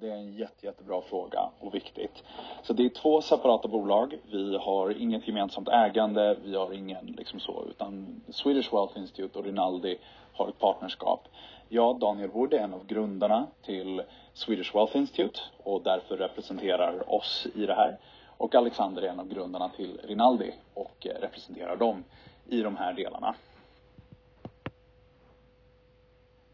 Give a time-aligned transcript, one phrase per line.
[0.00, 2.24] Det är en jätte, jättebra fråga och viktigt.
[2.62, 4.18] Så det är två separata bolag.
[4.30, 9.44] Vi har inget gemensamt ägande, vi har ingen liksom så, utan Swedish Wealth Institute och
[9.44, 9.98] Rinaldi
[10.32, 11.28] har ett partnerskap.
[11.68, 14.02] Jag, Daniel Wood, är en av grundarna till
[14.32, 17.98] Swedish Wealth Institute och därför representerar oss i det här.
[18.36, 22.04] Och Alexander är en av grundarna till Rinaldi och representerar dem
[22.48, 23.34] i de här delarna.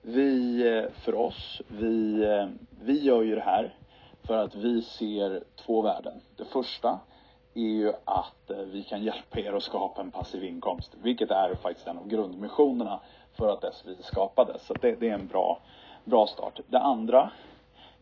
[0.07, 2.49] Vi, eh, för oss, vi, eh,
[2.81, 3.75] vi gör ju det här
[4.23, 6.21] för att vi ser två värden.
[6.37, 6.99] Det första
[7.55, 11.55] är ju att eh, vi kan hjälpa er att skapa en passiv inkomst, vilket är
[11.55, 13.01] faktiskt en av grundmissionerna
[13.37, 14.67] för att SVI skapades.
[14.67, 15.59] Så det, det, är en bra,
[16.05, 16.61] bra start.
[16.67, 17.31] Det andra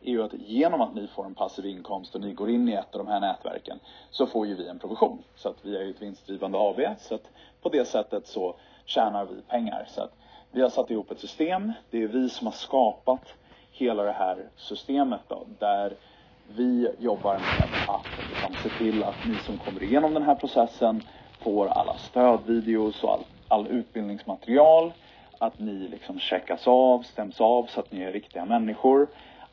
[0.00, 2.72] är ju att genom att ni får en passiv inkomst och ni går in i
[2.72, 3.78] ett av de här nätverken
[4.10, 5.18] så får ju vi en provision.
[5.36, 7.30] Så att vi är ju ett vinstdrivande AB så att
[7.62, 9.84] på det sättet så tjänar vi pengar.
[9.88, 10.12] Så att
[10.52, 11.72] vi har satt ihop ett system.
[11.90, 13.34] Det är vi som har skapat
[13.70, 15.94] hela det här systemet då, där
[16.56, 21.02] vi jobbar med att liksom, se till att ni som kommer igenom den här processen
[21.38, 24.92] får alla stödvideos och all, all utbildningsmaterial.
[25.38, 29.06] Att ni liksom checkas av, stäms av så att ni är riktiga människor.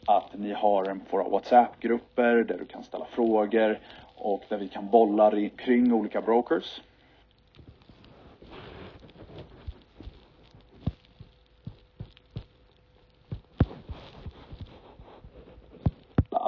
[0.05, 3.79] Att ni har våra WhatsApp-grupper där du kan ställa frågor
[4.15, 6.81] och där vi kan bolla kring olika brokers.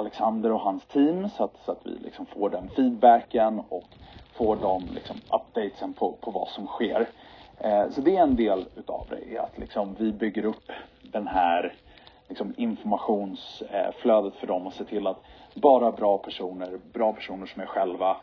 [0.02, 3.88] Alexander och hans team så att, så att vi liksom får den feedbacken och
[4.32, 7.08] får de liksom updatesen på, på vad som sker.
[7.58, 11.74] Eh, så det är en del utav det, att liksom vi bygger upp den här
[12.28, 15.22] liksom informationsflödet för dem och ser till att
[15.54, 18.16] bara bra personer, bra personer som är själva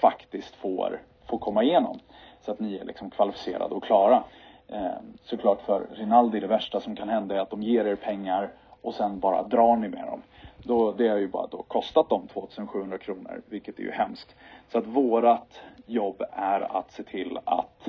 [0.00, 1.98] faktiskt får, får komma igenom.
[2.40, 4.24] Så att ni är liksom kvalificerade och klara.
[4.68, 8.50] Eh, såklart för Rinaldi, det värsta som kan hända är att de ger er pengar
[8.82, 10.22] och sen bara drar ni med dem.
[10.62, 14.34] Då, det har ju bara då kostat dem 2700 kronor, vilket är ju hemskt.
[14.68, 17.88] Så att vårat jobb är att se till att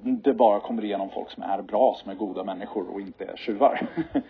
[0.00, 3.86] det bara kommer igenom folk som är bra, som är goda människor och inte tjuvar.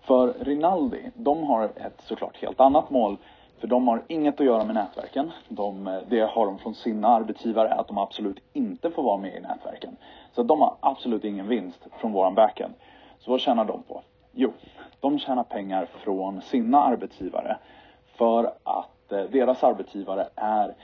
[0.00, 3.16] För Rinaldi, de har ett såklart helt annat mål.
[3.62, 5.32] För de har inget att göra med nätverken.
[5.48, 9.40] De, det har de från sina arbetsgivare att de absolut inte får vara med i
[9.40, 9.96] nätverken.
[10.32, 12.74] Så de har absolut ingen vinst från våran backend.
[13.18, 14.02] Så vad tjänar de på?
[14.32, 14.52] Jo,
[15.00, 17.58] de tjänar pengar från sina arbetsgivare
[18.06, 20.74] för att eh, deras arbetsgivare är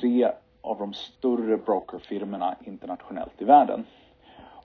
[0.00, 0.30] tre
[0.60, 3.84] av de större brokerfirmorna internationellt i världen.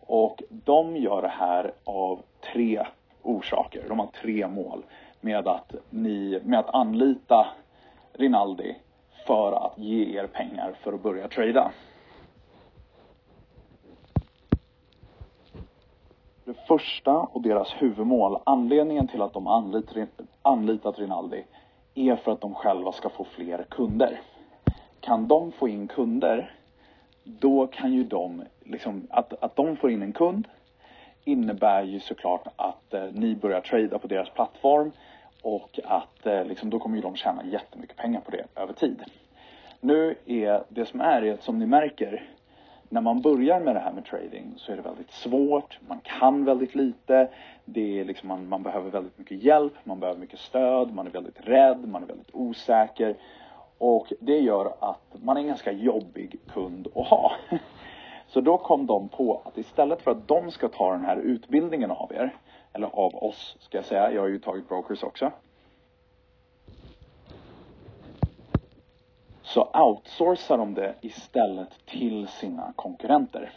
[0.08, 2.20] Och de gör det här av
[2.54, 2.86] tre
[3.22, 3.86] orsaker.
[3.88, 4.84] De har tre mål
[5.22, 7.48] med att, ni, med att anlita
[8.14, 8.76] Rinaldi
[9.28, 11.72] för att ge er pengar för att börja trada.
[16.46, 19.48] Det första och deras huvudmål, anledningen till att de
[20.42, 21.44] anlitat Rinaldi,
[21.96, 24.22] är för att de själva ska få fler kunder.
[25.00, 26.56] Kan de få in kunder,
[27.24, 30.48] då kan ju de, liksom, att, att de får in en kund
[31.24, 34.92] innebär ju såklart att eh, ni börjar trada på deras plattform
[35.42, 39.04] och att eh, liksom, då kommer ju de tjäna jättemycket pengar på det över tid.
[39.80, 42.30] Nu är det som är, som ni märker,
[42.90, 46.46] när man börjar med det här med trading så är det väldigt svårt, man kan
[46.46, 47.28] väldigt lite,
[47.66, 51.12] det är liksom, man, man behöver väldigt mycket hjälp, man behöver mycket stöd, man är
[51.12, 53.16] väldigt rädd, man är väldigt osäker.
[53.78, 57.32] Och det gör att man är en ganska jobbig kund att ha.
[58.34, 61.92] Så då kom de på att istället för att de ska ta den här utbildningen
[61.92, 62.36] av er,
[62.74, 65.32] eller av oss ska jag säga, jag har ju tagit brokers också.
[69.54, 73.52] så outsourcar de det istället till sina konkurrenter.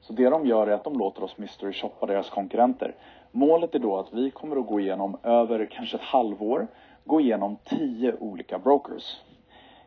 [0.00, 2.94] Så det de gör är att de låter oss mystery shoppa deras konkurrenter.
[3.30, 6.66] Målet är då att vi kommer att gå igenom över kanske ett halvår,
[7.04, 9.20] gå igenom tio olika brokers.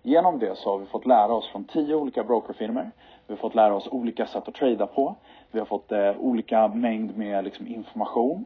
[0.07, 2.91] Genom det så har vi fått lära oss från tio olika brokerfirmor.
[3.27, 5.15] Vi har fått lära oss olika sätt att trada på.
[5.51, 8.45] Vi har fått eh, olika mängd med liksom, information.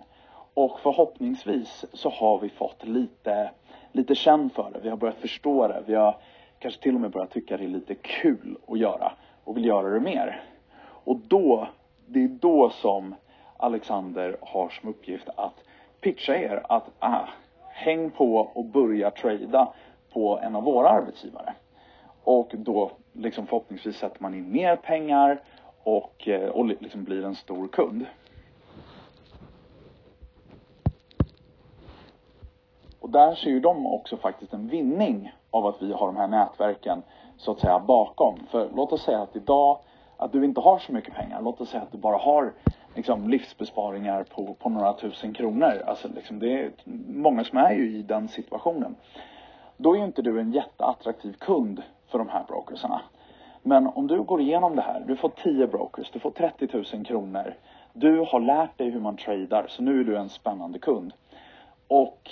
[0.54, 3.52] Och förhoppningsvis så har vi fått lite,
[3.92, 4.80] lite känn för det.
[4.80, 5.84] Vi har börjat förstå det.
[5.86, 6.18] Vi har
[6.60, 9.12] kanske till och med börjat tycka det är lite kul att göra
[9.44, 10.44] och vill göra det mer.
[10.82, 11.68] Och då,
[12.06, 13.16] det är då som
[13.58, 15.64] Alexander har som uppgift att
[16.02, 17.28] pitcha er att ah,
[17.70, 19.74] häng på och börja trada
[20.14, 21.54] på en av våra arbetsgivare.
[22.24, 25.42] Och då liksom förhoppningsvis sätter man in mer pengar
[25.84, 28.06] och, eh, och liksom blir en stor kund.
[33.00, 36.28] Och där ser ju de också faktiskt en vinning av att vi har de här
[36.28, 37.02] nätverken
[37.38, 38.40] så att säga bakom.
[38.52, 39.80] För låt oss säga att idag
[40.18, 41.42] att du inte har så mycket pengar.
[41.42, 42.54] Låt oss säga att du bara har
[42.96, 45.84] liksom, livsbesparingar på, på några tusen kronor.
[45.88, 46.72] Alltså, liksom, det är
[47.08, 48.96] många som är ju i den situationen.
[49.82, 53.02] Då är ju inte du en jätteattraktiv kund för de här brokersarna.
[53.62, 57.06] Men om du går igenom det här, du får 10 brokers, du får 30 000
[57.06, 57.54] kronor.
[57.94, 61.14] Du har lärt dig hur man tradar, så nu är du en spännande kund.
[61.88, 62.32] Och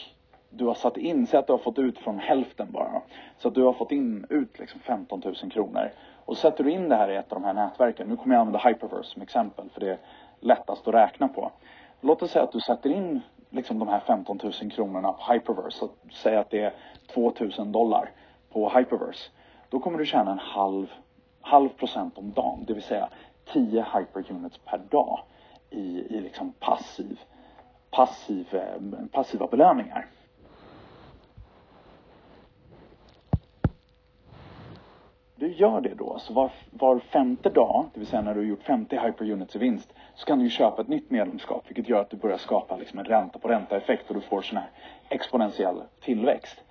[0.50, 3.02] du har satt in, säg att du har fått ut från hälften bara.
[3.38, 5.92] Så att du har fått in ut liksom 15 000 kronor.
[6.26, 8.42] Och sätter du in det här i ett av de här nätverken, nu kommer jag
[8.42, 9.98] använda Hyperverse som exempel för det är
[10.40, 11.52] lättast att räkna på.
[12.02, 15.78] Låt oss säga att du sätter in liksom de här 15 000 kronorna på Hyperverse.
[15.78, 16.74] Så säg att det är
[17.14, 18.12] 2 000 dollar
[18.50, 19.30] på Hyperverse.
[19.70, 20.88] Då kommer du tjäna en halv,
[21.42, 23.10] halv procent om dagen, det vill säga
[23.54, 25.20] 10 hyperunits per dag
[25.70, 27.20] i, i liksom passiv,
[27.92, 30.08] passiv, eh, passiva belöningar.
[35.40, 38.46] du gör det då, så var, var femte dag, det vill säga när du har
[38.46, 42.02] gjort 50 hyperunits i vinst, så kan du ju köpa ett nytt medlemskap, vilket gör
[42.02, 44.70] att du börjar skapa liksom en ränta på ränta-effekt och du får sån här
[45.10, 46.64] exponentiell tillväxt.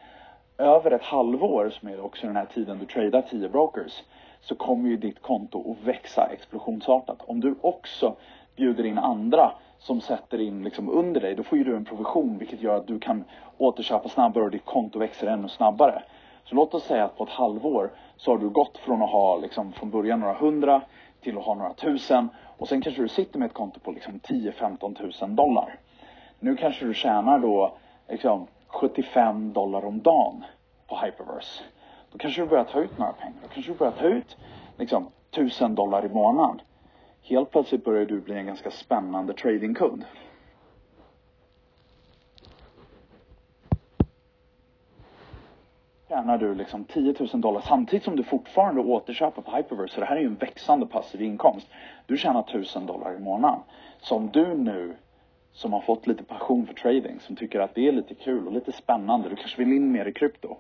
[0.59, 4.03] Över ett halvår, som är också den här tiden du tradar 10 brokers,
[4.41, 7.23] så kommer ju ditt konto att växa explosionsartat.
[7.27, 8.17] Om du också
[8.57, 12.39] bjuder in andra som sätter in liksom under dig, då får ju du en provision,
[12.39, 13.25] vilket gör att du kan
[13.59, 16.03] återköpa snabbare och ditt konto växer ännu snabbare.
[16.49, 19.37] Så låt oss säga att på ett halvår så har du gått från att ha
[19.37, 20.83] liksom, från början några hundra
[21.21, 22.29] till att ha några tusen
[22.59, 25.79] och sen kanske du sitter med ett konto på liksom 10-15 tusen dollar.
[26.41, 27.77] Nu kanske du tjänar då
[28.09, 30.45] liksom, 75 dollar om dagen
[30.87, 31.63] på Hyperverse.
[32.13, 33.39] Då kanske du börjar ta ut några pengar.
[33.43, 34.37] Då kanske du börjar ta ut
[34.79, 36.61] liksom, 1000 dollar i månaden.
[37.23, 40.05] Helt plötsligt börjar du bli en ganska spännande tradingkund.
[46.09, 49.95] Tjänar du liksom 10 000 dollar samtidigt som du fortfarande återköper på Hyperverse.
[49.95, 51.69] Så det här är ju en växande passiv inkomst.
[52.07, 53.61] Du tjänar 1000 dollar i månaden.
[53.99, 54.97] Som du nu,
[55.53, 58.53] som har fått lite passion för trading, som tycker att det är lite kul och
[58.53, 59.29] lite spännande.
[59.29, 60.57] Du kanske vill in mer i krypto.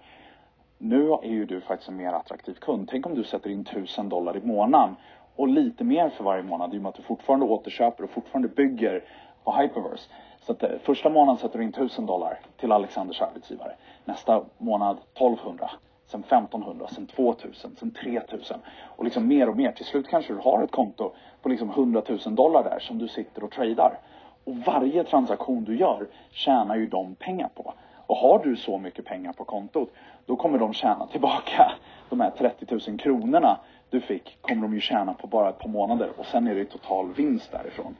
[0.79, 2.89] Nu är ju du faktiskt en mer attraktiv kund.
[2.91, 4.97] Tänk om du sätter in 1000 dollar i månaden
[5.37, 8.49] och lite mer för varje månad i och med att du fortfarande återköper och fortfarande
[8.49, 9.05] bygger
[9.47, 10.09] på Hyperverse.
[10.41, 13.73] Så att, eh, första månaden sätter du in 1000 dollar till Alexanders arbetsgivare.
[14.05, 15.71] Nästa månad 1200.
[16.07, 18.59] Sen 1500, sen 2000, sen 3000
[18.97, 19.73] och liksom mer och mer.
[19.73, 21.13] Till slut kanske du har ett konto
[21.43, 23.99] på liksom 100 000 dollar där som du sitter och tradar.
[24.45, 27.75] Och varje transaktion du gör tjänar ju de pengar på.
[28.07, 29.93] Och har du så mycket pengar på kontot,
[30.27, 31.73] då kommer de tjäna tillbaka
[32.11, 33.59] de här 30 000 kronorna
[33.91, 36.65] du fick, kommer de ju tjäna på bara ett par månader och sen är det
[36.65, 37.97] total vinst därifrån.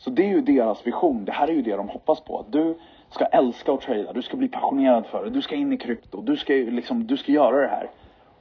[0.00, 1.24] Så det är ju deras vision.
[1.24, 2.38] Det här är ju det de hoppas på.
[2.38, 2.78] att Du
[3.10, 4.12] ska älska att trada.
[4.12, 5.30] Du ska bli passionerad för det.
[5.30, 6.22] Du ska in i krypto.
[6.22, 7.90] Du ska, liksom, du ska göra det här.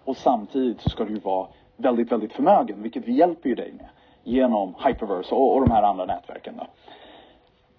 [0.03, 1.47] Och samtidigt så ska du ju vara
[1.77, 2.81] väldigt, väldigt förmögen.
[2.81, 3.87] Vilket vi hjälper ju dig med.
[4.23, 6.53] Genom Hyperverse och, och de här andra nätverken.
[6.57, 6.67] Då.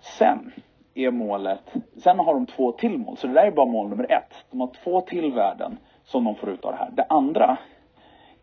[0.00, 0.52] Sen
[0.94, 3.16] är målet, sen har de två till mål.
[3.16, 4.34] Så det där är bara mål nummer ett.
[4.50, 6.90] De har två till värden som de får ut av det här.
[6.92, 7.56] Det andra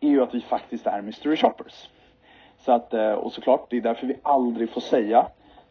[0.00, 1.88] är ju att vi faktiskt är mystery shoppers.
[2.58, 5.26] Så att, eh, och såklart, det är därför vi aldrig får säga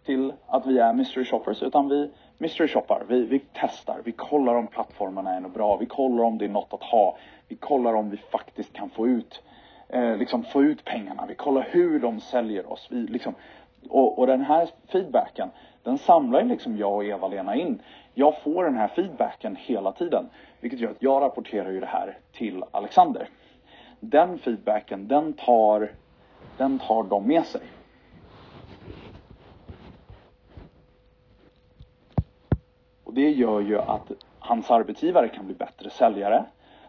[0.06, 3.04] till att vi är mystery shoppers, utan vi mystery shoppar.
[3.07, 6.50] Vi, vi testar, vi kollar om plattformarna är något bra, vi kollar om det är
[6.50, 7.18] något att ha,
[7.48, 9.44] vi kollar om vi faktiskt kan få ut,
[9.89, 12.88] eh, liksom få ut pengarna, vi kollar hur de säljer oss.
[12.92, 13.33] Vi, liksom,
[13.90, 15.50] och, och den här feedbacken,
[15.83, 17.81] den samlar liksom jag och Eva-Lena in.
[18.14, 22.18] Jag får den här feedbacken hela tiden, vilket gör att jag rapporterar ju det här
[22.31, 23.30] till Alexander.
[24.00, 25.92] Den feedbacken, den tar
[26.57, 27.61] den tar de med sig.
[33.04, 36.45] Och det gör ju att hans arbetsgivare kan bli bättre säljare.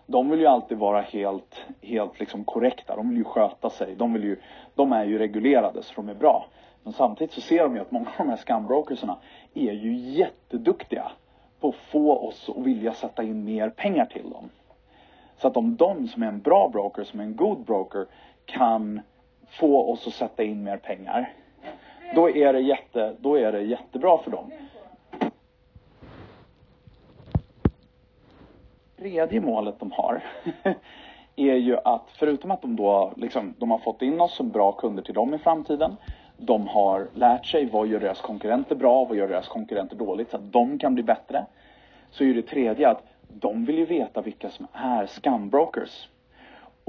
[0.06, 2.96] De vill ju alltid vara helt, helt liksom korrekta.
[2.96, 3.94] De vill ju sköta sig.
[3.96, 4.36] De, vill ju,
[4.74, 6.46] de är ju reglerade så de är bra.
[6.82, 9.16] Men samtidigt så ser de ju att många av de här scambrokersarna
[9.54, 11.12] är ju jätteduktiga
[11.60, 14.50] på att få oss att vilja sätta in mer pengar till dem.
[15.36, 18.06] Så att om de som är en bra broker, som är en god broker,
[18.44, 19.00] kan
[19.50, 21.32] få oss att sätta in mer pengar.
[22.14, 24.50] Då är det, jätte, då är det jättebra för dem.
[28.98, 30.22] Tredje målet de har
[31.36, 34.72] är ju att förutom att de då liksom, de har fått in oss som bra
[34.72, 35.96] kunder till dem i framtiden.
[36.36, 40.36] De har lärt sig vad gör deras konkurrenter bra, vad gör deras konkurrenter dåligt så
[40.36, 41.46] att de kan bli bättre.
[42.10, 46.08] Så är det tredje att de vill ju veta vilka som är scambrokers.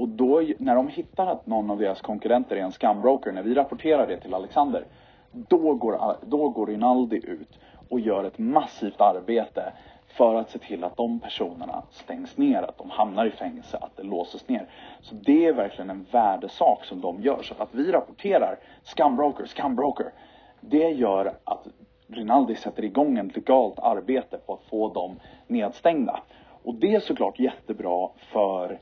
[0.00, 3.54] Och då, när de hittar att någon av deras konkurrenter är en skambroker, när vi
[3.54, 4.84] rapporterar det till Alexander,
[5.32, 9.72] då går, då går Rinaldi ut och gör ett massivt arbete
[10.06, 13.96] för att se till att de personerna stängs ner, att de hamnar i fängelse, att
[13.96, 14.66] det låses ner.
[15.00, 17.42] Så det är verkligen en värdesak som de gör.
[17.42, 20.12] Så att vi rapporterar skambroker, skambroker.
[20.60, 21.66] det gör att
[22.06, 26.20] Rinaldi sätter igång ett legalt arbete på att få dem nedstängda.
[26.62, 28.78] Och det är såklart jättebra för,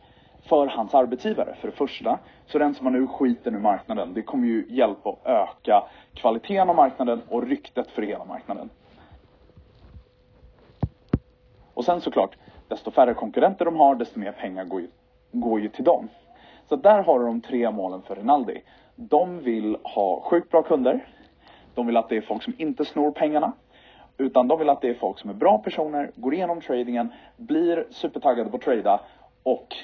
[0.48, 1.54] för hans arbetsgivare.
[1.60, 4.14] För det första, så rensar man ur skiten ur marknaden.
[4.14, 8.70] Det kommer ju hjälpa att öka kvaliteten av marknaden och ryktet för hela marknaden.
[11.74, 12.36] Och sen såklart,
[12.68, 14.88] desto färre konkurrenter de har, desto mer pengar går ju,
[15.32, 16.08] går ju till dem.
[16.68, 18.62] Så där har du de tre målen för Rinaldi.
[18.96, 21.06] De vill ha sjukt bra kunder.
[21.74, 23.52] De vill att det är folk som inte snor pengarna.
[24.18, 27.86] Utan de vill att det är folk som är bra personer, går igenom tradingen, blir
[27.90, 29.00] supertaggade på att trada
[29.42, 29.76] och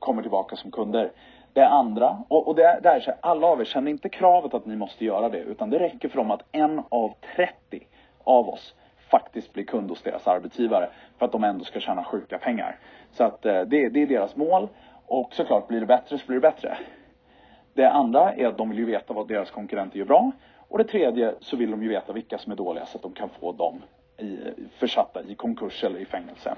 [0.00, 1.12] kommer tillbaka som kunder.
[1.52, 4.54] Det andra, och, och det, det är så här, alla av er känner inte kravet
[4.54, 7.86] att ni måste göra det, utan det räcker för dem att en av 30
[8.24, 8.74] av oss
[9.10, 10.88] faktiskt blir kund hos deras arbetsgivare
[11.18, 12.78] för att de ändå ska tjäna sjuka pengar.
[13.12, 14.68] Så att eh, det, det är deras mål
[15.06, 16.78] och såklart blir det bättre så blir det bättre.
[17.74, 20.32] Det andra är att de vill ju veta vad deras konkurrenter gör bra
[20.68, 23.12] och det tredje så vill de ju veta vilka som är dåliga så att de
[23.12, 23.82] kan få dem
[24.18, 24.38] i,
[24.78, 26.54] försatta i konkurs eller i fängelse.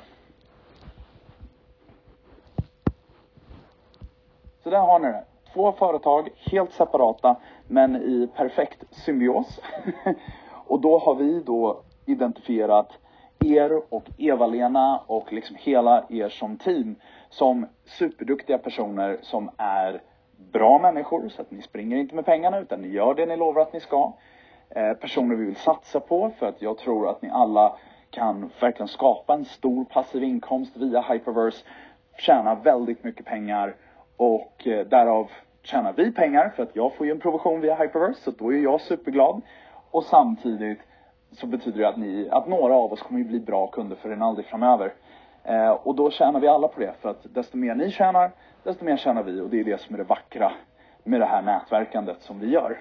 [4.63, 5.25] Så där har ni det.
[5.53, 7.37] Två företag, helt separata,
[7.69, 9.61] men i perfekt symbios.
[10.67, 12.99] och då har vi då identifierat
[13.45, 16.97] er och Eva-Lena och liksom hela er som team
[17.29, 20.03] som superduktiga personer som är
[20.53, 23.63] bra människor så att ni springer inte med pengarna utan ni gör det ni lovar
[23.63, 24.13] att ni ska.
[24.71, 27.77] Eh, personer vi vill satsa på för att jag tror att ni alla
[28.11, 31.65] kan verkligen skapa en stor passiv inkomst via Hyperverse,
[32.19, 33.77] tjäna väldigt mycket pengar
[34.23, 35.31] och eh, därav
[35.63, 38.59] tjänar vi pengar för att jag får ju en provision via Hyperverse så då är
[38.59, 39.41] jag superglad.
[39.91, 40.79] Och samtidigt
[41.33, 44.09] så betyder det att, ni, att några av oss kommer ju bli bra kunder för
[44.09, 44.93] Rinaldi framöver.
[45.45, 48.31] Eh, och då tjänar vi alla på det för att desto mer ni tjänar,
[48.63, 50.53] desto mer tjänar vi och det är det som är det vackra
[51.05, 52.81] med det här nätverkandet som vi gör.